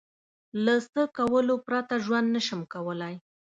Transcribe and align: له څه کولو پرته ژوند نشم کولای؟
له 0.65 0.75
څه 0.91 1.01
کولو 1.17 1.55
پرته 1.67 1.95
ژوند 2.05 2.27
نشم 2.35 2.61
کولای؟ 2.73 3.15